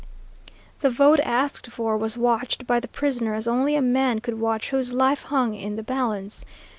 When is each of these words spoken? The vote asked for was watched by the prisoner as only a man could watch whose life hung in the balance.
The 0.79 0.89
vote 0.89 1.19
asked 1.19 1.69
for 1.69 1.95
was 1.95 2.17
watched 2.17 2.65
by 2.65 2.79
the 2.79 2.87
prisoner 2.87 3.35
as 3.35 3.47
only 3.47 3.75
a 3.75 3.83
man 3.83 4.17
could 4.17 4.39
watch 4.41 4.71
whose 4.71 4.95
life 4.95 5.21
hung 5.21 5.53
in 5.53 5.75
the 5.75 5.83
balance. 5.83 6.43